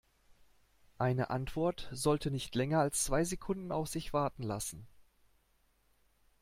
[0.97, 4.87] Eine Antwort sollte nicht länger als zwei Sekunden auf sich warten lassen.